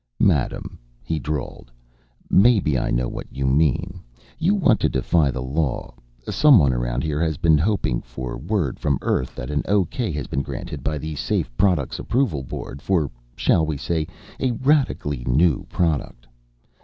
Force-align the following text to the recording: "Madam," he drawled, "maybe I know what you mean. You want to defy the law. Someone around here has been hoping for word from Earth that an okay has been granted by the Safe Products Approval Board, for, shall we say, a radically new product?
"Madam," 0.19 0.79
he 1.03 1.19
drawled, 1.19 1.69
"maybe 2.27 2.75
I 2.75 2.89
know 2.89 3.07
what 3.07 3.27
you 3.31 3.45
mean. 3.45 3.99
You 4.39 4.55
want 4.55 4.79
to 4.79 4.89
defy 4.89 5.29
the 5.29 5.43
law. 5.43 5.93
Someone 6.27 6.73
around 6.73 7.03
here 7.03 7.21
has 7.21 7.37
been 7.37 7.59
hoping 7.59 8.01
for 8.01 8.35
word 8.35 8.79
from 8.79 8.97
Earth 9.03 9.35
that 9.35 9.51
an 9.51 9.61
okay 9.67 10.11
has 10.11 10.25
been 10.25 10.41
granted 10.41 10.83
by 10.83 10.97
the 10.97 11.13
Safe 11.13 11.55
Products 11.55 11.99
Approval 11.99 12.41
Board, 12.41 12.81
for, 12.81 13.11
shall 13.35 13.63
we 13.63 13.77
say, 13.77 14.07
a 14.39 14.49
radically 14.53 15.23
new 15.27 15.65
product? 15.65 16.25